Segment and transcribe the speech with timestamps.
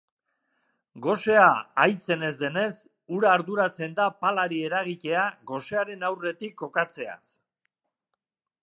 [1.05, 1.43] Gosea
[1.83, 2.71] ahitzen ez denez,
[3.17, 7.21] hura arduratzen da palari eragitea gosearen aurretik kokatzeaz.